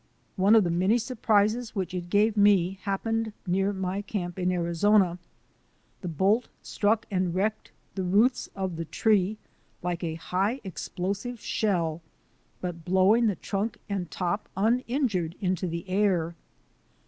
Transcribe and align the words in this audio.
One 0.35 0.55
of 0.55 0.63
the 0.63 0.71
many 0.71 0.97
surprises 0.97 1.75
which 1.75 1.93
it 1.93 2.09
gave 2.09 2.35
me 2.35 2.79
hap 2.81 3.03
pened 3.03 3.33
near 3.45 3.71
my 3.71 4.01
camp 4.01 4.39
in 4.39 4.51
Arizona. 4.51 5.19
The 6.01 6.07
bolt 6.07 6.47
struck 6.63 7.05
and 7.11 7.35
wrecked 7.35 7.71
the 7.93 8.01
roots 8.03 8.49
of 8.55 8.77
the 8.77 8.85
tree 8.85 9.37
like 9.83 10.03
a 10.03 10.15
high 10.15 10.59
ex 10.65 10.87
plosive 10.89 11.39
shell, 11.39 12.01
but 12.61 12.83
blowing 12.83 13.27
the 13.27 13.35
trunk 13.35 13.77
and 13.87 14.09
top 14.09 14.49
unin 14.57 15.03
jured 15.03 15.35
into 15.39 15.67
the 15.67 15.87
air. 15.87 16.33